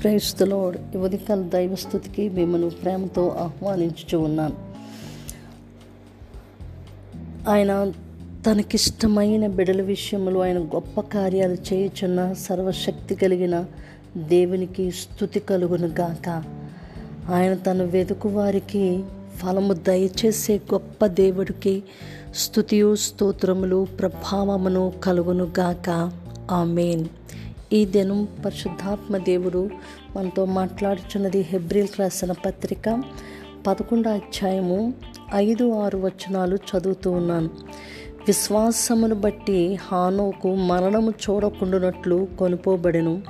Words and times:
క్రైస్తలోడ్ 0.00 0.96
ఉదయకాల 0.96 1.42
దైవస్థుతికి 1.42 2.28
మిమ్మల్ని 2.28 2.70
ప్రేమతో 2.70 3.28
ఆహ్వానించుచు 3.28 4.18
ఉన్నాను. 4.18 4.56
ఆయన 7.50 7.92
తనకిష్టమైన 8.46 9.46
బిడల 9.46 9.82
విషయంలో 9.82 10.40
ఆయన 10.40 10.58
గొప్ప 10.58 11.00
కార్యాలు 11.00 11.54
చేయుచున్న 11.54 12.32
సర్వశక్తి 12.32 13.14
కలిగిన 13.14 13.64
దేవునికి 14.16 14.90
స్థుతి 14.90 15.40
కలుగును 15.40 15.86
గాక. 15.86 16.44
ఆయన 17.30 17.54
తన 17.54 17.82
వెతుకు 17.82 18.28
వారికి 18.28 19.04
ఫలము 19.38 19.72
దయచేసే 19.72 20.56
గొప్ప 20.56 21.06
దేవుడికి 21.06 21.82
స్థుతియు 22.34 22.94
స్తోత్రములు 22.94 23.86
ప్రభావమును 24.00 24.92
కలుగును 25.02 25.52
గాక. 25.58 26.12
ఆమెన్. 26.50 27.04
ఈ 27.72 27.84
దినం 27.84 28.28
పరిశుద్ధాత్మ 28.44 29.16
దేవుడు 29.16 29.70
మనతో 30.16 30.44
మాట్లాడుచున్నది 30.44 31.40
హెబ్రిల్ 31.40 32.00
రాసిన 32.00 32.32
పత్రిక 32.32 33.02
పదకొండో 33.66 34.10
అధ్యాయము 34.10 34.94
ఐదు 35.34 35.72
ఆరు 35.72 35.98
వచనాలు 35.98 36.56
చదువుతూ 36.56 37.10
ఉన్నాను. 37.10 37.50
విశ్వాసమును 38.26 39.14
బట్టి 39.14 39.74
హానోకు 39.74 40.54
మరణము 40.54 41.10
చూడకుండానట్లు 41.10 42.28
కొనుపోబడెను. 42.38 43.22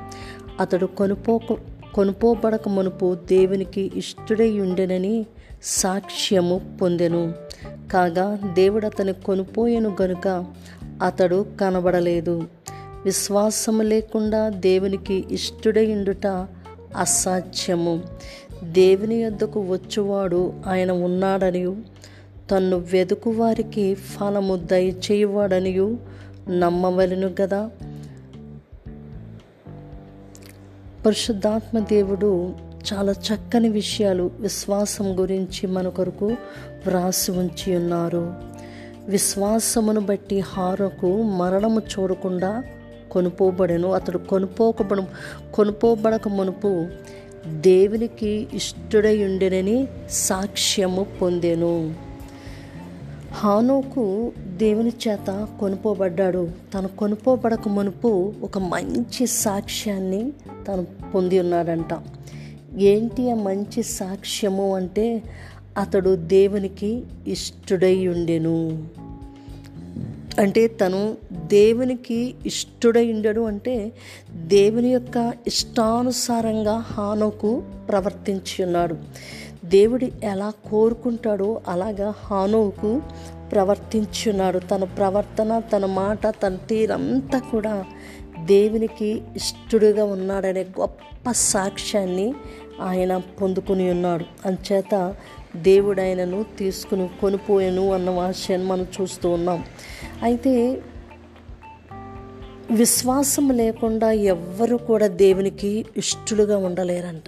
అతడు 0.60 0.87
కొనుపోక 0.87 1.56
కొనుపోబడక 1.95 2.68
మునుపు 2.68 3.14
దేవునికి 3.14 3.92
ఇష్టడై 3.95 4.60
ఉండెనని 4.60 5.26
సాక్ష్యము 5.62 6.78
పొందెను. 6.82 7.32
కాగా 7.92 8.38
దేవుడు 8.54 8.87
అతని 8.87 9.12
కొనుపోయెను 9.12 9.96
గనుక 10.02 10.46
అతడు 11.02 11.46
కనబడలేదు. 11.60 12.55
విశ్వాసము 13.06 13.83
లేకుండా 13.83 14.48
దేవునికి 14.48 15.24
ఇష్టడయుండుట 15.30 16.26
అసాధ్యము. 16.96 18.02
దేవుని 18.63 19.15
యొద్దకు 19.15 19.60
వచ్చువాడు 19.60 20.52
ఆయన 20.66 20.90
ఉన్నాడనియు 20.90 21.76
తన్ను 22.51 22.76
వెదుకు 22.76 23.30
వారికి 23.30 23.95
ఫలము 23.95 24.57
దయచేయువాడనియు 24.57 25.98
నమ్మవలను 26.51 27.35
కదా 27.38 27.71
పరిశుద్ధాత్మ 31.07 31.79
దేవుడు 31.79 32.54
చాలా 32.93 33.13
చక్కని 33.13 33.68
విషయాలు 33.68 34.30
విశ్వాసం 34.41 35.20
గురించి 35.20 35.66
మన 35.66 35.88
కొరకు 35.88 36.26
వ్రాసి 36.87 37.30
ఉంచి 37.30 37.76
ఉన్నారు 37.76 38.35
విశ్వాసమును 39.07 40.01
బట్టి 40.01 40.41
హారకు 40.41 41.23
మరణము 41.23 41.80
చూడకుండా 41.80 42.65
కొనుపోబడను. 43.10 43.93
అతడు 43.93 44.18
కొనుపోకబడు 44.18 45.02
కొనుపోబడక 45.54 46.29
మునుపు 46.29 46.87
దేవునికి 47.46 48.46
ఇష్టడై 48.54 49.24
ఉండెనని 49.24 49.88
సాక్ష్యము 50.10 51.07
పొందెను. 51.23 51.95
హానోకు 53.32 54.32
దేవుని 54.57 54.93
చేత 55.09 55.48
కొనుపోబడ్డాడు. 55.60 56.48
తను 56.74 56.88
కొనుపోబడక 56.88 57.68
మునుపు 57.68 58.32
ఒక 58.43 58.59
మంచి 58.59 59.26
సాక్ష్యాన్ని 59.26 60.32
తను 60.68 60.87
పొంది 61.15 61.41
ఉన్నాడంట 61.41 61.98
ఏంటి 62.79 63.30
ఆ 63.30 63.35
మంచి 63.35 63.82
సాక్ష్యము 63.82 64.76
అంటే 64.76 65.22
అతడు 65.78 66.16
దేవునికి 66.16 67.03
ఇష్టడై 67.28 68.06
ఉండెను 68.06 68.87
అంటే 70.38 70.66
తను 70.66 71.16
దేవునికి 71.32 72.34
ఇష్టడై 72.47 73.12
ఉండడు 73.12 73.41
అంటే 73.41 73.92
దేవుని 74.32 74.88
యొక్క 74.88 75.32
ఇష్టానుసారంగా 75.47 76.76
హానోకు 76.78 77.62
ప్రవర్తించి 77.88 78.64
ఉన్నాడు. 78.64 78.97
దేవుడు 79.64 80.08
ఎలా 80.22 80.52
కోరుకుంటాడో 80.70 81.60
అలాగా 81.69 82.14
హానువుకు 82.19 83.02
ప్రవర్తించున్నాడు 83.52 84.58
తన 84.58 84.84
ప్రవర్తన 84.84 85.58
తన 85.58 85.86
మాట 85.86 86.26
తన 86.26 86.56
తీరంతా 86.56 87.38
కూడా 87.38 87.84
దేవునికి 88.44 89.22
ఇష్టడుగా 89.36 90.04
ఉన్నాడనే 90.04 90.66
గొప్ప 90.80 91.32
సాక్ష్యాన్ని 91.32 92.34
ఆయన 92.82 93.16
పొందుకుని 93.16 93.91
ఉన్నాడు. 93.91 94.24
అంచేత 94.47 95.14
దేవుడైనను 95.62 96.44
తీసుకుని 96.58 97.10
కొనిపోయాను 97.20 97.92
అన్న 97.92 98.10
వాక్యాన్ని 98.10 98.68
మనం 98.68 98.86
చూస్తూ 99.00 99.30
ఉన్నాం. 99.30 99.64
అయితే 100.22 100.82
విశ్వాసం 102.70 103.50
లేకుండా 103.50 104.12
ఎవ్వరు 104.12 104.76
కూడా 104.76 105.06
దేవునికి 105.06 105.84
ఇష్టలుగా 105.96 106.56
ఉండలేరంట. 106.56 107.22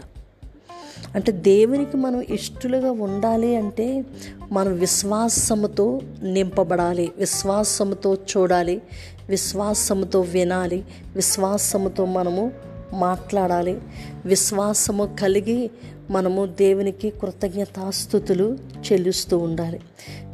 అంటే 1.15 1.33
దేవునికి 1.33 1.97
మనం 1.97 2.21
ఇష్టలుగా 2.21 2.91
ఉండాలి 2.91 3.57
అంటే 3.57 4.05
మనం 4.53 4.79
విశ్వాసముతో 4.79 6.01
నింపబడాలి 6.23 7.13
విశ్వాసముతో 7.17 8.15
చూడాలి 8.15 8.83
విశ్వాసముతో 9.29 10.21
వినాలి 10.21 10.85
విశ్వాసముతో 11.15 12.05
మనము 12.05 12.53
మాట్లాడాలి 12.93 13.81
విశ్వాసము 14.27 15.17
కలిగి 15.21 15.71
మనము 16.11 16.47
దేవునికి 16.47 17.11
కృతజ్ఞతాస్థుతులు 17.11 18.59
చెల్లిస్తూ 18.79 19.39
ఉండాలి. 19.39 19.81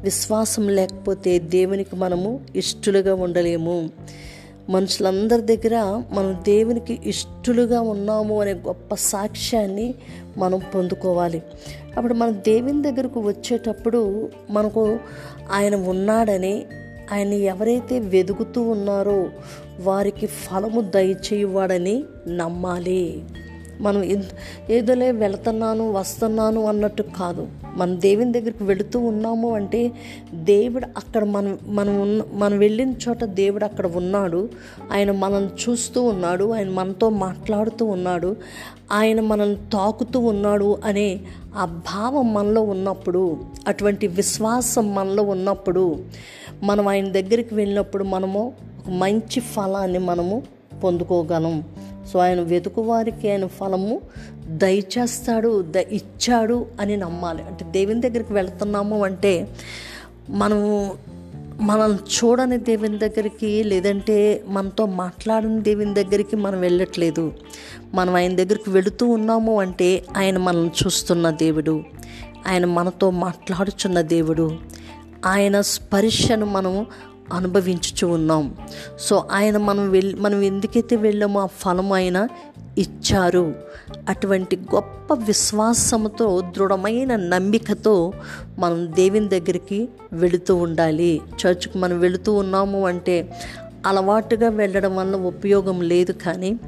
విశ్వాసం 0.03 0.69
లేకపోతే 0.69 1.39
దేవునికి 1.39 1.97
మనము 1.97 2.41
ఇష్టలుగా 2.57 3.15
ఉండలేము. 3.15 3.91
మనుషులందరి 4.69 5.57
దగ్గర 5.57 6.03
మనం 6.11 6.37
దేవునికి 6.43 7.01
ఇష్టలుగా 7.07 7.81
ఉన్నాము 7.81 8.41
అనే 8.41 8.55
గొప్ప 8.55 8.95
సాక్ష్యాన్ని 8.95 9.95
మనం 10.39 10.61
పొందుకోవాలి. 10.75 11.43
అప్పుడు 11.97 12.15
మనం 12.15 12.35
దేవుని 12.35 12.83
దగ్గరకు 12.83 13.21
వచ్చేటప్పుడు 13.21 14.31
మనకు 14.51 14.99
ఆయన 15.53 15.75
ఉన్నాడని 15.75 16.67
ఆయన 17.13 17.29
ఎవరైతే 17.29 17.99
వెదుగుతూ 17.99 18.63
ఉన్నారో 18.63 19.31
వారికి 19.81 20.27
ఫలము 20.27 20.81
దయచేయువాడని 20.81 22.05
నమ్మాలి. 22.29 23.25
మనం 23.81 24.23
ఏదోలే 24.71 25.11
వెళుతున్నాను 25.11 25.93
వస్తున్నాను 25.93 26.65
అన్నట్టు 26.65 27.03
కాదు. 27.03 27.49
మనం 27.77 28.01
దేవుని 28.01 28.33
దగ్గరికి 28.33 28.65
వెళుతూ 28.65 28.99
ఉన్నాము 28.99 29.55
అంటే 29.55 29.93
దేవుడు 30.35 30.87
అక్కడ 30.97 31.25
మనం 31.25 31.59
మనం 31.67 32.01
ఉన్న 32.01 32.23
మనం 32.33 32.59
వెళ్ళిన 32.59 32.95
చోట 33.09 33.25
దేవుడు 33.25 33.65
అక్కడ 33.65 33.87
ఉన్నాడు. 33.87 34.49
ఆయన 34.93 35.11
మనం 35.13 35.47
చూస్తూ 35.47 36.03
ఉన్నాడు 36.03 36.53
ఆయన 36.53 36.71
మనతో 36.71 37.11
మాట్లాడుతూ 37.11 37.85
ఉన్నాడు 37.87 38.37
ఆయన 38.93 39.21
మనల్ని 39.21 39.57
తాకుతూ 39.73 40.21
ఉన్నాడు 40.21 40.79
అనే 40.85 41.21
ఆ 41.57 41.65
భావం 41.65 42.35
మనలో 42.35 42.63
ఉన్నప్పుడు 42.63 43.37
అటువంటి 43.69 44.07
విశ్వాసం 44.07 44.95
మనలో 44.95 45.23
ఉన్నప్పుడు 45.23 46.05
మనం 46.63 46.89
ఆయన 46.89 47.09
దగ్గరికి 47.09 47.55
వెళ్ళినప్పుడు 47.55 48.05
మనము 48.05 48.53
ఒక 48.79 48.91
మంచి 48.91 49.41
ఫలాన్ని 49.41 49.99
మనము 49.99 50.43
పొందుకోగలం. 50.83 51.65
సో 52.13 52.19
ఆయన 52.19 52.41
వెతుకు 52.41 52.83
వారికి 52.83 53.31
ఆయన 53.31 53.47
ఫలము 53.47 54.01
దయచేస్తాడు 54.47 55.63
ద 55.63 55.77
ఇచ్చాడు 55.77 56.67
అని 56.81 56.97
నమ్మాలి. 56.97 57.43
అంటే 57.43 57.65
దేవుని 57.71 58.01
దగ్గరికి 58.01 58.33
వెళ్తున్నాము 58.33 59.05
అంటే 59.05 59.49
మనము 60.31 60.95
మనల్ని 61.61 61.99
చూడని 61.99 62.57
దేవుని 62.57 62.99
దగ్గరికి 62.99 63.63
లేదంటే 63.63 64.45
మనతో 64.47 64.87
మాట్లాడని 64.87 65.61
దేవుని 65.61 65.95
దగ్గరికి 65.95 66.37
మనం 66.37 66.61
వెళ్ళట్లేదు. 66.61 67.33
మనం 67.95 68.15
ఆయన 68.15 68.37
దగ్గరికి 68.37 68.71
వెళుతూ 68.71 69.07
ఉన్నాము 69.07 69.61
అంటే 69.61 70.05
ఆయన 70.17 70.39
మనల్ని 70.39 70.71
చూస్తున్న 70.87 71.31
దేవుడు. 71.31 71.83
ఆయన 72.47 72.65
మనతో 72.65 73.11
మాట్లాడుచున్న 73.11 74.01
దేవుడు. 74.01 74.57
ఆయన 75.27 75.61
స్పర్శను 75.61 76.47
మనం 76.47 76.87
అనుభవించుచు 77.33 78.07
ఉన్నాం. 78.07 78.57
సో 78.99 79.29
ఆయన 79.33 79.57
మనం 79.57 79.91
వెళ్ళి 79.91 80.15
మనం 80.15 80.43
ఎందుకైతే 80.43 80.97
వెళ్ళామో 80.97 81.41
ఆ 81.41 81.47
ఫలం 81.47 81.93
ఆయన 81.93 82.29
ఇచ్చారు. 82.79 83.55
అటువంటి 84.09 84.57
గొప్ప 84.57 85.15
విశ్వాసంతో 85.15 86.41
దృఢమైన 86.41 87.17
నమ్మికతో 87.17 88.13
మనం 88.59 88.93
దేవుని 88.95 89.29
దగ్గరికి 89.29 89.89
వెళుతూ 90.13 90.57
ఉండాలి. 90.57 91.21
చర్చ్కి 91.35 91.79
మనం 91.79 91.99
వెళుతూ 92.01 92.35
ఉన్నాము 92.35 92.87
అంటే 92.87 93.37
అలవాటుగా 93.87 94.49
వెళ్ళడం 94.49 94.97
వల్ల 94.97 95.17
ఉపయోగం 95.17 95.81
లేదు 95.81 96.13
కానీ 96.13 96.59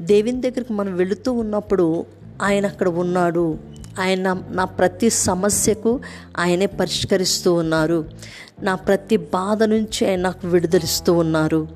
దేవుని 0.00 0.40
దగ్గరికి 0.40 0.72
మనం 0.72 0.96
వెళుతూ 0.96 1.32
ఉన్నప్పుడు 1.32 2.04
ఆయన 2.42 2.66
అక్కడ 2.66 2.88
ఉన్నాడు. 2.88 3.58
ఆయన 3.98 4.42
నా 4.50 4.64
ప్రతి 4.64 5.10
సమస్యకు 5.10 6.00
ఆయనే 6.38 6.66
పరిష్కరిస్తూ 6.66 7.54
ఉన్నారు. 7.54 8.04
నా 8.62 8.74
ప్రతి 8.74 9.16
బాధ 9.16 9.62
నుంచి 9.62 10.10
ఆయన 10.10 10.20
నాకు 10.20 10.48
విడుదలిస్తూ 10.48 11.14
ఉన్నారు. 11.14 11.68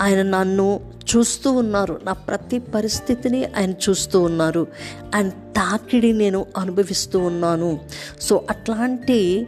ఆయన 0.00 0.22
నన్ను 0.22 0.80
చూస్తూ 1.16 1.52
ఉన్నారు. 1.52 2.00
నా 2.04 2.12
ప్రతి 2.12 2.58
పరిస్థితిని 2.58 3.44
ఆయన 3.44 3.70
చూస్తూ 3.70 4.22
ఉన్నారు. 4.22 4.66
ఆయన 5.14 5.28
తాకిడి 5.28 6.12
నేను 6.12 6.46
అనుభవిస్తూ 6.58 7.18
ఉన్నాను. 7.18 7.80
సో 8.20 8.44
అట్లాంటి 8.50 9.46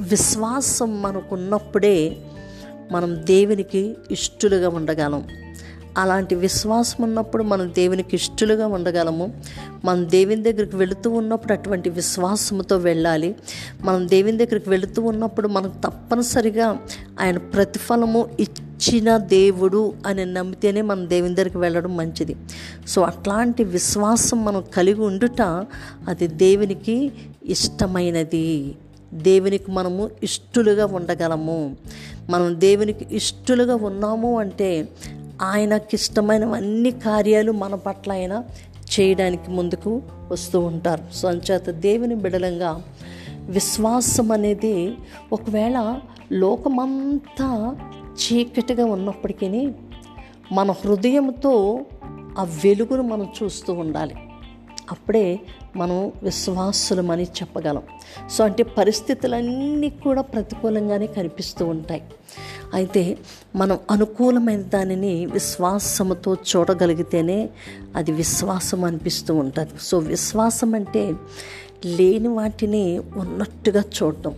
విశ్వాసం 0.00 1.02
మనకున్నప్పుడే 1.02 2.16
మనం 2.92 3.16
దేవునికి 3.26 3.96
ఇష్టలుగా 4.10 4.68
ఉండగలం. 4.68 5.24
అలాంటి 5.96 6.34
విశ్వాసం 6.34 7.04
ఉన్నప్పుడు 7.04 7.42
మనం 7.42 7.70
దేవునికి 7.74 8.16
ఇష్టలుగా 8.16 8.66
ఉండగలము. 8.66 9.34
మనం 9.84 10.10
దేవుని 10.10 10.42
దగ్గరికి 10.42 10.76
వెళుతూ 10.76 11.10
ఉన్నప్పుడు 11.10 11.52
అటువంటి 11.52 11.90
విశ్వాసంతో 11.90 12.76
వెళ్ళాలి. 12.76 13.36
మనం 13.82 14.08
దేవుని 14.08 14.36
దగ్గరికి 14.36 14.70
వెళుతూ 14.70 15.02
ఉన్నప్పుడు 15.02 15.48
మనకు 15.48 15.72
తప్పనిసరిగా 15.84 16.78
ఆయన 17.20 17.38
ప్రతిఫలము 17.38 18.28
ఇచ్చిన 18.40 19.16
దేవుడు 19.16 19.94
అని 20.06 20.24
నమ్మితేనే 20.24 20.80
మనం 20.80 21.08
దేవుని 21.08 21.34
దగ్గరికి 21.34 21.58
వెళ్ళడం 21.58 21.96
మంచిది. 21.96 22.36
సో 22.88 23.02
అట్లాంటి 23.02 23.64
విశ్వాసం 23.64 24.44
మనం 24.44 24.64
కలిగి 24.74 25.00
ఉండుట 25.00 25.42
అది 26.08 26.26
దేవునికి 26.26 27.12
ఇష్టమైనది. 27.46 28.74
దేవునికి 29.14 29.70
మనము 29.70 30.10
ఇష్టలుగా 30.22 30.86
ఉండగలము. 30.86 31.76
మనం 32.30 32.60
దేవునికి 32.60 33.06
ఇష్టలుగా 33.16 33.74
ఉన్నాము 33.74 34.40
అంటే 34.40 34.88
ఆయనకిష్టమైనవన్నీ 35.42 36.90
కార్యాలు 36.90 37.52
మన 37.52 37.74
పట్ల 37.74 38.12
ఆయన 38.12 38.44
చేయడానికి 39.00 39.50
ముందుకు 39.50 40.02
వస్తూ 40.30 40.60
ఉంటారు. 40.60 41.14
సో 41.14 41.28
అంచేత 41.28 41.70
దేవుని 41.70 42.14
బిడలంగా 42.14 42.82
విశ్వాసం 43.40 44.32
అనేది 44.32 44.94
ఒకవేళ 45.32 46.00
లోకమంతా 46.32 47.76
చీకటిగా 48.12 48.84
ఉన్నప్పటికీ 48.84 49.70
మన 50.52 50.70
హృదయంతో 50.70 51.80
ఆ 52.38 52.42
వెలుగును 52.42 53.02
మనం 53.02 53.28
చూస్తూ 53.42 53.72
ఉండాలి. 53.72 54.14
అప్పుడే 54.90 55.40
మనం 55.76 56.12
విశ్వాసులమని 56.22 57.24
చెప్పగలం. 57.24 57.82
సో 58.30 58.44
అంటే 58.44 58.62
పరిస్థితులన్నీ 58.62 59.90
కూడా 59.90 60.22
ప్రతికూలంగానే 60.22 61.06
కనిపిస్తూ 61.06 61.66
ఉంటాయి. 61.66 62.02
అయితే 62.74 63.18
మనం 63.56 63.78
అనుకూలమైన 63.90 64.62
దానిని 64.62 65.26
విశ్వాసముతో 65.26 66.34
చూడగలిగితేనే 66.34 67.48
అది 67.96 68.12
విశ్వాసం 68.12 68.84
అనిపిస్తూ 68.84 69.34
ఉంటుంది. 69.34 69.70
సో 69.82 69.98
విశ్వాసం 69.98 70.74
అంటే 70.74 71.14
లేని 71.84 72.28
వాటిని 72.28 72.98
ఉన్నట్టుగా 73.16 73.82
చూడటం. 74.02 74.34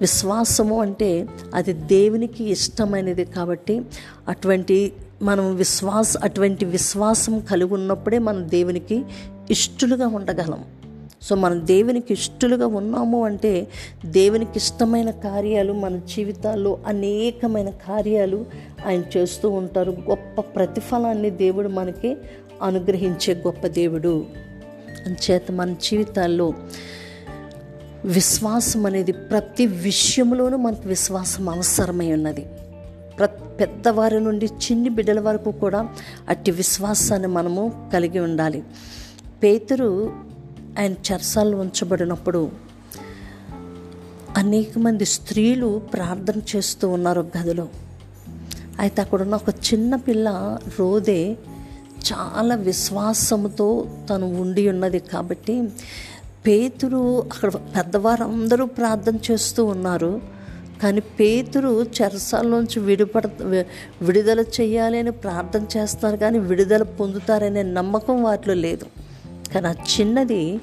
విశ్వాసము 0.00 0.80
అంటే 0.80 1.28
అది 1.54 1.72
దేవునికి 1.72 2.50
ఇష్టమైనది 2.50 3.24
కాబట్టి 3.24 3.82
అటువంటి 4.28 4.92
మనం 5.24 5.54
విశ్వాస 5.54 6.16
అటువంటి 6.16 6.64
విశ్వాసం 6.64 7.40
కలిగి 7.40 7.74
ఉన్నప్పుడే 7.74 8.18
మనం 8.18 8.50
దేవునికి 8.50 9.02
ఇష్టలుగా 9.50 10.06
ఉండగలం. 10.06 10.64
సో 11.22 11.36
మనం 11.36 11.66
దేవునికి 11.66 12.12
ఇష్టలుగా 12.12 12.66
ఉన్నాము 12.66 13.24
అంటే 13.24 13.66
దేవునికి 14.06 14.50
ఇష్టమైన 14.56 15.10
కార్యాలు 15.10 15.72
మన 15.72 15.96
జీవితాల్లో 15.96 16.78
అనేకమైన 16.86 17.70
కార్యాలు 17.70 18.46
ఆయన 18.86 19.02
చేస్తూ 19.16 19.50
ఉంటారు. 19.50 19.90
గొప్ప 19.90 20.40
ప్రతిఫలాన్ని 20.40 21.30
దేవుడు 21.30 21.68
మనకి 21.68 22.16
అనుగ్రహించే 22.62 23.34
గొప్ప 23.34 23.66
దేవుడు. 23.66 24.26
అంచేత 25.06 25.52
మన 25.52 25.74
జీవితాల్లో 25.82 26.52
విశ్వాసం 28.04 28.86
అనేది 28.86 29.12
ప్రతి 29.12 29.66
విషయంలోనూ 29.66 30.56
మనకు 30.56 30.88
విశ్వాసం 30.88 31.48
అవసరమై 31.48 32.12
ఉన్నది. 32.12 32.46
ప్ర 33.18 33.26
పెద్దవారి 33.60 34.20
నుండి 34.20 34.46
చిన్ని 34.46 34.88
బిడ్డల 34.88 35.20
వరకు 35.20 35.50
కూడా 35.50 35.88
అట్టి 36.28 36.50
విశ్వాసాన్ని 36.50 37.28
మనము 37.28 37.90
కలిగి 37.92 38.18
ఉండాలి. 38.18 38.64
పేతురు 39.42 40.12
ఆయన 40.78 40.92
చెరసాల్లో 40.92 41.58
ఉంచబడినప్పుడు 41.58 42.50
అనేక 44.36 44.78
మంది 44.78 45.04
స్త్రీలు 45.04 45.82
ప్రార్థన 45.92 46.40
చేస్తూ 46.56 46.88
ఉన్నారు 46.88 47.30
గదిలో. 47.38 47.68
అయితే 48.78 49.02
అక్కడున్న 49.02 49.34
ఒక 49.34 49.54
చిన్న 49.72 49.96
పిల్ల 49.96 50.58
రోదే 50.78 51.36
చాలా 52.12 52.54
విశ్వాసంతో 52.54 53.86
తను 54.10 54.40
ఉండి 54.40 54.68
ఉన్నది 54.68 54.98
కాబట్టి 54.98 55.68
పేతురు 56.46 57.22
అక్కడ 57.34 57.54
పెద్దవారందరూ 57.54 58.66
ప్రార్థన 58.66 59.16
చేస్తూ 59.30 59.64
ఉన్నారు. 59.64 60.20
కానీ 60.84 61.00
పేతురు 61.00 61.72
చెరసాల్లోంచి 61.82 62.80
విడిపడ 62.80 63.26
విడుదల 64.02 64.40
చేయాలి 64.40 64.98
అని 64.98 65.12
ప్రార్థన 65.12 65.66
చేస్తారు 65.76 66.16
కానీ 66.16 66.38
విడుదల 66.38 66.82
పొందుతారనే 66.82 67.62
నమ్మకం 67.62 68.22
వాటిలో 68.22 68.54
లేదు. 68.54 68.86
కానీ 69.54 69.66
ఆ 69.66 69.72
చిన్నది 69.72 70.60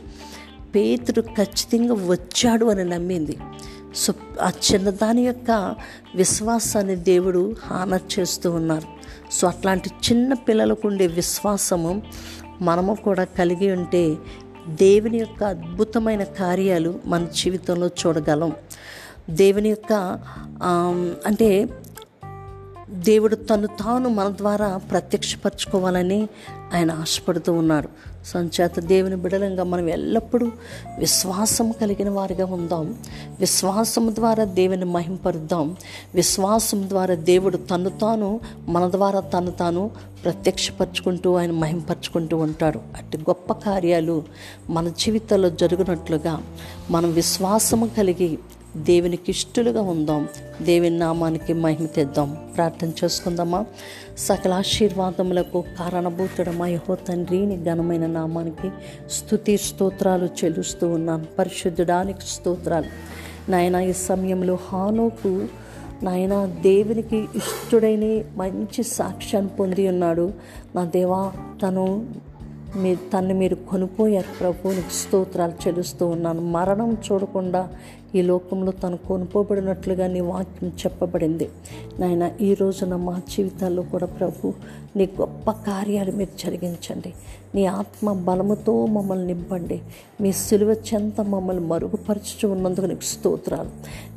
పేతుడు 0.75 1.21
ఖచ్చితంగా 1.21 1.93
వచ్చాడు 1.93 2.65
అని 2.65 2.83
నమ్మింది. 2.83 3.37
సో 3.95 4.13
ఆ 4.41 4.51
చిన్నదాని 4.73 5.21
యొక్క 5.21 5.75
విశ్వాసాన్ని 6.15 6.95
దేవుడు 6.95 7.55
హానర్ 7.65 8.19
చేస్తూ 8.19 8.51
ఉన్నారు. 8.51 8.87
సో 9.31 9.47
అట్లాంటి 9.47 9.89
చిన్న 9.89 10.33
పిల్లలకు 10.33 10.87
ఉండే 10.87 11.07
విశ్వాసము 11.07 12.01
మనము 12.61 12.95
కూడా 12.95 13.23
కలిగి 13.23 13.71
ఉంటే 13.71 14.15
దేవుని 14.67 15.17
యొక్క 15.17 15.43
అద్భుతమైన 15.43 16.23
కార్యాలు 16.23 16.99
మన 17.05 17.27
జీవితంలో 17.35 17.87
చూడగలం. 17.87 18.53
దేవుని 19.31 19.69
యొక్క 19.69 20.19
అంటే 21.25 21.67
దేవుడు 22.89 23.35
తను 23.35 23.67
తాను 23.67 24.09
మన 24.09 24.33
ద్వారా 24.37 24.77
ప్రత్యక్షపరచుకోవాలని 24.77 26.27
ఆయన 26.73 26.91
ఆశపడుతూ 26.91 27.53
ఉన్నాడు. 27.53 27.89
సంచేత 28.25 28.79
దేవుని 28.79 29.15
బిడలంగా 29.15 29.63
మనం 29.63 29.89
ఎల్లప్పుడూ 29.89 30.51
విశ్వాసం 30.99 31.71
కలిగిన 31.71 32.09
వారిగా 32.09 32.45
ఉందాం. 32.45 32.95
విశ్వాసం 33.39 34.15
ద్వారా 34.15 34.43
దేవుని 34.43 34.85
మహింపరుద్దాం. 34.85 35.75
విశ్వాసం 36.15 36.89
ద్వారా 36.89 37.15
దేవుడు 37.15 37.57
తను 37.57 37.89
తాను 37.89 38.39
మన 38.67 38.89
ద్వారా 38.89 39.19
తను 39.19 39.51
తాను 39.51 39.91
ప్రత్యక్షపరచుకుంటూ 40.23 41.35
ఆయన 41.35 41.51
మహింపరచుకుంటూ 41.51 42.37
ఉంటాడు. 42.37 42.77
అటు 42.77 43.17
గొప్ప 43.17 43.53
కార్యాలు 43.53 44.23
మన 44.69 44.87
జీవితంలో 44.99 45.49
జరుగునట్లుగా 45.49 46.43
మనం 46.91 47.11
విశ్వాసము 47.11 47.87
కలిగి 47.97 48.39
దేవునికి 48.77 49.31
ఇష్టలుగా 49.31 49.81
ఉందాం. 49.81 50.27
దేవుని 50.61 50.99
నామానికి 50.99 51.53
మహిమ 51.53 51.85
తెద్దాం. 51.85 52.37
ప్రార్థన 52.55 52.91
చేసుకుందామా? 53.03 53.65
సకల 54.17 54.53
ఆశీర్వాదములకు 54.53 55.63
కారణభూతుడమా 55.79 56.67
యహో 56.67 56.95
తండ్రి. 56.95 57.45
నీ 57.45 57.63
ఘనమైన 57.63 58.05
నామానికి 58.05 58.69
స్థుతి 59.09 59.57
స్తోత్రాలు 59.57 60.25
చెల్లుస్తూ 60.25 60.87
ఉన్నాను 60.87 61.25
పరిశుద్ధుడానికి 61.39 62.19
స్తోత్రాలు. 62.21 62.85
నాయన 63.51 63.75
ఈ 63.75 63.93
సమయంలో 63.93 64.57
హానోకు 64.67 65.45
నాయన 66.03 66.45
దేవునికి 66.61 67.17
ఇష్టడైన 67.17 68.23
మంచి 68.35 68.83
సాక్ష్యాన్ని 68.83 69.51
పొంది 69.51 69.87
ఉన్నాడు. 69.87 70.33
నా 70.75 70.85
దేవా 70.85 71.31
తను 71.63 72.05
మీ 72.75 72.95
తను 72.95 73.35
మీరు 73.35 73.55
కొనుక్కోయారు. 73.55 74.39
ప్రభు 74.39 74.67
నీకు 74.67 74.93
స్తోత్రాలు 74.93 75.51
చెల్లుస్తూ 75.51 76.07
ఉన్నాను. 76.07 76.41
మరణం 76.41 76.97
చూడకుండా 77.11 77.69
ఈ 78.15 78.21
లోకంలో 78.21 78.71
తను 78.71 78.97
కొనుకోబడినట్లుగా 78.97 80.07
నీ 80.07 80.21
వాక్యం 80.21 80.71
చెప్పబడింది. 80.81 81.49
నాయన 81.99 82.31
ఈ 82.41 82.53
రోజున 82.53 82.95
మా 82.95 83.21
జీవితాల్లో 83.33 83.83
కూడా 83.83 84.07
ప్రభు 84.07 84.53
నీ 84.95 85.05
గొప్ప 85.19 85.51
కార్యాలు 85.51 86.11
మీరు 86.11 86.33
జరిగించండి. 86.45 87.13
నీ 87.55 87.65
ఆత్మ 87.65 88.13
బలముతో 88.13 88.85
మమ్మల్ని 88.85 89.27
నింపండి. 89.27 89.81
మీ 90.21 90.31
సిలువ 90.31 90.71
చెంత 90.71 91.21
మమ్మల్ని 91.21 91.63
మరుగుపరచుచు 91.67 92.47
ఉన్నందుకు 92.49 92.85
నీకు 92.85 93.01
స్తోత్రాలు. 93.01 93.69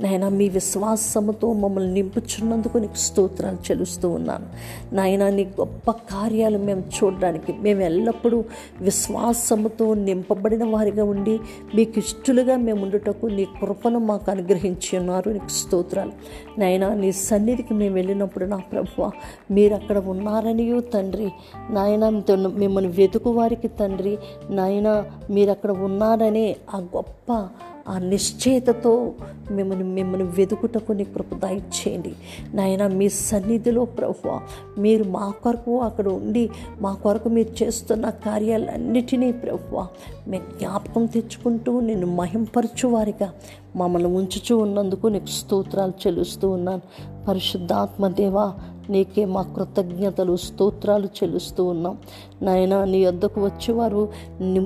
నాయన 0.02 0.28
మీ 0.28 0.48
విశ్వాసముతో 0.48 1.52
మమ్మల్ని 1.52 1.94
నింపుచున్నందుకు 1.94 2.78
నీకు 2.78 2.94
స్తోత్రాలు 2.94 3.56
చెలుస్తూ 3.70 4.08
ఉన్నాను. 4.08 4.46
నాయన 4.94 5.28
నీ 5.28 5.44
గొప్ప 5.44 5.90
కార్యాలు 5.90 6.58
మేము 6.58 6.80
చూడడానికి 6.80 7.52
మేము 7.52 7.80
ఎల్లప్పుడూ 7.80 8.44
విశ్వాసముతో 8.80 9.94
నింపబడిన 9.94 10.64
వారిగా 10.64 11.04
ఉండి 11.04 11.40
మీకు 11.74 11.98
ఇష్టలుగా 11.98 12.56
మేము 12.56 12.82
ఉండుటకు 12.82 13.26
నీ 13.26 13.44
కృపను 13.44 13.98
మాకు 13.98 14.30
అనుగ్రహించి 14.30 14.98
ఉన్నారు. 14.98 15.30
నీకు 15.30 15.48
స్తోత్రాలు. 15.48 16.12
నాయన 16.60 16.88
నీ 16.88 17.12
సన్నిధికి 17.12 17.74
మేము 17.74 17.94
వెళ్ళినప్పుడు 17.94 18.44
నా 18.44 18.56
ప్రభు 18.56 19.10
మీరు 19.50 19.74
అక్కడ 19.74 19.98
ఉన్నారనియో 19.98 20.80
తండ్రి. 20.80 21.30
నాయన 21.70 22.22
మిమ్మల్ని 22.46 22.90
వెతుకు 22.90 23.23
వారికి 23.30 23.68
తండ్రి 23.68 24.18
నాయన 24.50 25.04
మీరు 25.30 25.50
అక్కడ 25.50 25.70
ఉన్నారనే 25.70 26.56
ఆ 26.74 26.78
గొప్ప 26.78 27.48
ఆ 27.88 27.98
నిశ్చయతతో 27.98 29.12
మిమ్మల్ని 29.50 29.84
మిమ్మల్ని 29.84 30.26
వెతుకుటకు 30.26 30.92
నీ 30.92 31.04
కృప 31.04 31.34
దయచేయండి. 31.34 32.12
నాయన 32.54 32.86
మీ 32.86 33.08
సన్నిధిలో 33.08 33.84
ప్రభు 33.84 34.40
మీరు 34.80 35.04
మా 35.04 35.32
కొరకు 35.44 35.80
అక్కడ 35.80 36.08
ఉండి 36.08 36.50
మా 36.80 36.94
కొరకు 36.94 37.28
మీరు 37.28 37.64
చేస్తున్న 37.64 38.10
కార్యాలన్నిటినీ 38.10 39.32
ప్రభు 39.32 39.82
మేము 40.28 40.58
జ్ఞాపకం 40.58 41.06
తెచ్చుకుంటూ 41.06 41.80
నేను 41.80 42.06
మహింపరచు 42.06 42.88
వారిగా 42.88 43.32
మమ్మల్ని 43.76 44.08
ఉంచుచూ 44.08 44.58
ఉన్నందుకు 44.58 45.06
నీకు 45.06 45.26
స్తోత్రాలు 45.26 45.92
చెల్లిస్తూ 46.06 46.50
ఉన్నాను. 46.50 46.82
పరిశుద్ధాత్మ 47.28 48.08
దేవా 48.08 48.54
నీకే 48.90 49.24
మా 49.24 49.42
కృతజ్ఞతలు 49.42 50.36
స్తోత్రాలు 50.36 51.06
చెల్లిస్తూ 51.06 51.64
ఉన్నాం. 51.64 51.98
నాయన 52.44 52.84
నీ 52.84 53.04
వద్దకు 53.04 53.44
వచ్చేవారు 53.44 54.08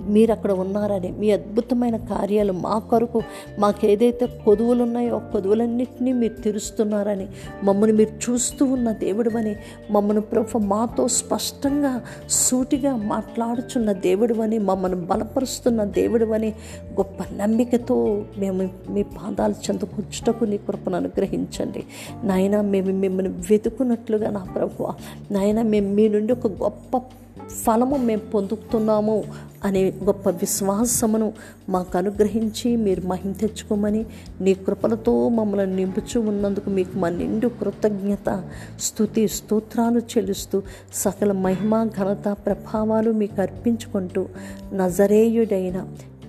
మీరు 0.08 0.32
అక్కడ 0.32 0.52
ఉన్నారని 0.52 1.10
మీ 1.10 1.30
అద్భుతమైన 1.30 1.96
కార్యాలు 1.96 2.52
మా 2.52 2.78
కొరకు 2.78 3.22
మాకు 3.58 3.86
ఏదైతే 3.86 4.26
కొదువులు 4.26 4.82
ఉన్నాయో 4.82 5.20
కొదువులన్నింటినీ 5.32 6.12
మీరు 6.12 6.42
తీరుస్తున్నారని 6.42 7.26
మమ్మల్ని 7.64 7.96
మీరు 7.96 8.30
చూస్తూ 8.30 8.64
ఉన్న 8.66 8.92
దేవుడివని 8.92 9.56
మమ్మల్ని 9.90 10.22
ప్రభు 10.22 10.58
మాతో 10.58 11.08
స్పష్టంగా 11.08 12.00
సూటిగా 12.28 12.96
మాట్లాడుచున్న 12.96 13.92
దేవుడివని 13.92 14.58
మమ్మల్ని 14.58 15.06
బలపరుస్తున్న 15.06 15.84
దేవుడివని 15.84 16.48
గొప్ప 16.92 17.18
నమ్మికతో 17.36 18.24
మేము 18.38 18.68
మీ 18.88 19.02
పాదాలు 19.02 19.52
చెందుకొచ్చుటకు 19.52 20.44
నీ 20.44 20.56
కృపను 20.58 20.96
అనుగ్రహించండి. 20.96 21.84
నాయన 22.24 22.60
మేము 22.60 22.92
మిమ్మల్ని 22.92 23.32
వెతుకున్నట్లుగా 23.50 24.30
నా 24.30 24.46
ప్రభు 24.54 24.88
నాయన 25.32 25.62
మేము 25.62 25.94
మీ 25.94 26.08
నుండి 26.08 26.32
ఒక 26.32 26.46
గొప్ప 26.46 27.02
ఫలము 27.48 27.96
మేము 27.96 28.20
పొందుతున్నాము 28.20 29.24
అనే 29.64 29.92
గొప్ప 30.04 30.28
విశ్వాసమును 30.28 31.32
మాకు 31.68 31.98
అనుగ్రహించి 31.98 32.76
మీరు 32.76 33.06
మహిమ 33.06 33.32
తెచ్చుకోమని 33.32 34.06
నీ 34.40 34.54
కృపలతో 34.54 35.28
మమ్మల్ని 35.28 35.76
నింపుచూ 35.76 36.20
ఉన్నందుకు 36.20 36.70
మీకు 36.70 36.98
మా 36.98 37.08
నిండు 37.08 37.48
కృతజ్ఞత 37.48 38.44
స్థుతి 38.80 39.28
స్తోత్రాలు 39.28 39.98
చెల్లిస్తూ 39.98 40.62
సకల 40.94 41.32
మహిమ 41.32 41.84
ఘనత 41.84 42.36
ప్రభావాలు 42.46 43.10
మీకు 43.10 43.40
అర్పించుకుంటూ 43.40 44.26
నజరేయుడైన 44.72 45.86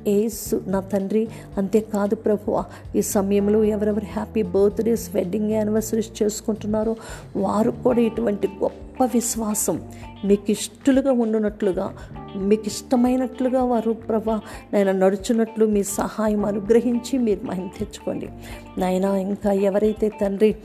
ఏసు 0.08 0.62
నా 0.68 0.80
తండ్రి. 0.80 1.28
అంతేకాదు 1.58 2.16
ప్రభు 2.16 2.64
ఈ 2.96 3.02
సమయంలో 3.02 3.64
ఎవరెవరు 3.64 4.06
హ్యాపీ 4.06 4.44
బర్త్డేస్ 4.44 5.16
వెడ్డింగ్ 5.16 5.52
యానివర్సరీస్ 5.52 6.24
చేసుకుంటున్నారో 6.24 6.96
వారు 7.36 7.72
కూడా 7.72 8.00
ఇటువంటి 8.00 8.48
గొప్ప 8.48 8.89
విశ్వాసం 9.06 9.82
మీకు 10.26 10.52
ఇష్టలుగా 10.52 11.12
ఉండునట్లుగా 11.12 11.94
మీకు 12.36 12.64
ఇష్టమైనట్లుగా 12.68 13.64
వారు 13.64 13.92
ప్రభా 13.92 14.42
నాయన 14.74 14.92
నడుచున్నట్లు 14.92 15.66
మీ 15.66 15.84
సహాయం 15.84 16.46
అనుగ్రహించి 16.46 17.18
మీరు 17.18 17.48
మహిమ 17.48 17.68
తెచ్చుకోండి. 17.80 18.30
నాయన 18.78 19.06
ఇంకా 19.06 19.52
ఎవరైతే 19.52 20.12
తండ్రి 20.22 20.56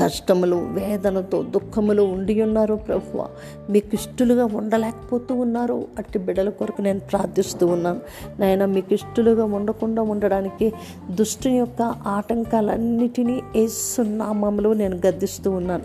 కష్టములు 0.00 0.56
వేదనతో 0.56 1.42
దుఃఖములు 1.42 2.02
ఉండి 2.02 2.42
ఉన్నారో 2.42 2.76
ప్రభువ 2.76 3.28
మీకు 3.70 3.94
ఇష్టలుగా 3.94 4.44
ఉండలేకపోతూ 4.44 5.34
ఉన్నారో 5.34 5.84
అట్టి 5.98 6.18
బిడ్డల 6.18 6.48
కొరకు 6.48 6.82
నేను 6.82 7.00
ప్రార్థిస్తూ 7.00 7.66
ఉన్నాను. 7.66 8.00
నాయన 8.40 8.64
మీకు 8.64 8.94
ఇష్టలుగా 8.94 9.44
ఉండకుండా 9.44 10.02
ఉండడానికి 10.02 10.72
దుష్టుని 11.10 11.58
యొక్క 11.58 11.82
ఆటంకాలన్నిటినీ 12.06 13.42
ఏసునామంలో 13.56 14.72
నేను 14.72 15.00
గద్దిస్తూ 15.06 15.50
ఉన్నాను. 15.50 15.82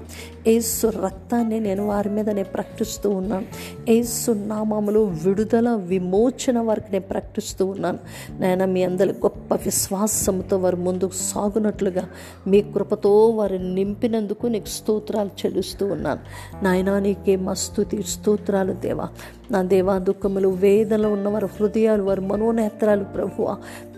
ఏసు 0.48 0.88
రక్తాన్ని 0.88 1.60
నేను 1.60 1.88
వారి 1.88 2.10
మీద 2.10 2.30
నేను 2.30 2.48
ప్రకటిస్తూ 2.48 3.10
ఉన్నాను. 3.10 3.46
ఏసు 3.89 4.32
నామములో 4.32 5.04
విడుదల 5.04 5.70
విమోచన 5.70 6.60
వారికి 6.60 6.92
నేను 6.92 7.06
ప్రకటిస్తూ 7.06 7.66
ఉన్నాను. 7.66 8.00
నాయన 8.39 8.66
మీ 8.66 8.84
అందరి 8.84 9.10
గొప్ప 9.10 9.56
విశ్వాసంతో 9.56 10.58
వారు 10.58 10.75
ముందుకు 10.75 11.12
సాగునట్లుగా 11.13 12.10
మీ 12.48 12.62
కృపతో 12.62 13.30
వారు 13.30 13.56
నింపినందుకు 13.56 14.48
నీకు 14.48 14.66
స్తోత్రాలు 14.66 15.30
చెల్లిస్తూ 15.46 15.86
ఉన్నాను. 15.86 16.20
నాయనా 16.63 17.00
నీకే 17.00 17.36
మస్తుతి 17.36 18.04
స్తోత్రాలు 18.04 18.74
దేవా. 18.74 19.08
నా 19.51 19.63
దేవా 19.63 19.98
దుఃఖములు 19.98 20.48
వేదనలు 20.48 21.08
ఉన్న 21.08 21.27
వారి 21.27 21.46
హృదయాలు 21.46 22.04
వారి 22.04 22.22
మనోనేత్రాలు 22.22 23.04
ప్రభువ. 23.04 23.58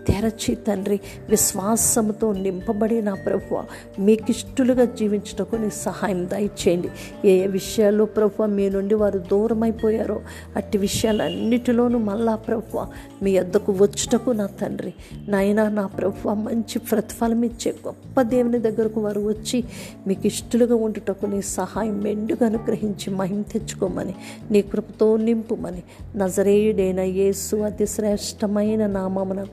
తెరచి 0.09 0.55
తండ్రి 0.55 0.99
విశ్వాసంతో 1.29 2.33
నింపబడి 2.33 3.01
నా 3.01 3.13
ప్రభువ 3.13 3.65
మీకు 3.99 4.31
ఇష్టలుగా 4.31 4.85
జీవించటకు 4.85 5.55
నీ 5.55 5.69
సహాయం 5.69 6.29
దయచేయండి. 6.29 6.89
ఏ 7.25 7.31
ఏ 7.31 7.47
విషయాల్లో 7.47 8.05
ప్రభు 8.05 8.43
మీ 8.43 8.69
నుండి 8.69 8.95
వారు 8.95 9.19
దూరం 9.19 9.63
అయిపోయారో 9.63 10.21
అట్టి 10.55 10.77
విషయాలన్నిటిలోనూ 10.77 11.99
మళ్ళా 11.99 12.35
ప్రభువ 12.35 12.87
మీ 13.23 13.39
వద్దకు 13.39 13.71
వచ్చుటకు 13.71 14.31
నా 14.31 14.45
తండ్రి. 14.45 14.93
నాయనా 15.27 15.69
నా 15.69 15.85
ప్రభువ 15.87 16.33
మంచి 16.33 16.79
ప్రతిఫలం 16.79 17.43
ఇచ్చే 17.43 17.75
గొప్ప 17.87 18.21
దేవుని 18.21 18.59
దగ్గరకు 18.59 19.01
వారు 19.01 19.21
వచ్చి 19.21 19.63
మీకు 20.07 20.27
ఇష్టలుగా 20.27 20.75
ఉండుటకు 20.75 21.25
నీ 21.25 21.41
సహాయం 21.41 22.01
మెండుగా 22.03 22.45
అనుగ్రహించి 22.45 23.13
మహిమ 23.13 23.41
తెచ్చుకోమని 23.41 24.15
నీ 24.51 24.61
కృపతో 24.61 25.17
నింపుమని 25.17 25.83
నజరేయుడైన 26.15 26.99
యేసు 26.99 27.55
అతి 27.55 27.87
శ్రేష్టమైన 27.87 28.87
నామమున 28.87 29.45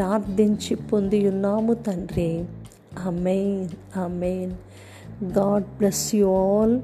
ప్రార్థించి 0.00 0.74
పొంది 0.74 1.28
ఉన్నాము 1.28 1.74
తండ్రి. 1.74 2.44
Amen 3.04 3.68
amen 3.96 4.52
God 5.24 5.62
bless 5.62 6.14
you 6.14 6.26
all. 6.26 6.80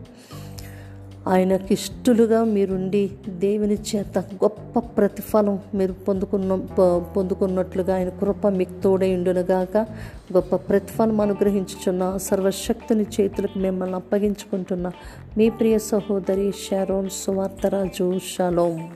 ఆయనకి 1.29 1.75
ఇష్టలుగా 1.75 2.45
మీరుండి 2.45 3.11
దేవుని 3.29 3.75
చేత 3.75 4.19
గొప్ప 4.19 4.79
ప్రతిఫలం 4.79 5.59
మీరు 5.75 5.93
పొందుకున్న 5.93 6.57
పొందుకున్నట్లుగా 7.17 7.97
ఆయన 7.97 8.09
కృప 8.09 8.47
మీకు 8.47 8.83
తోడై 8.83 9.15
ఉండునుగాక. 9.15 9.77
గొప్ప 10.33 10.57
ప్రతిఫలం 10.57 11.21
అనుగ్రహించుచున్న 11.21 12.17
సర్వశక్తిని 12.17 13.07
చేతులకు 13.21 13.59
మిమ్మల్ని 13.59 13.97
అప్పగించుకుంటున్న 13.97 14.91
మీ 15.39 15.51
ప్రియ 15.51 15.79
సహోదరి 15.79 16.53
షారోన్ 16.71 17.11
సువార్తరాజు. 17.11 18.19
షలోం. 18.19 18.89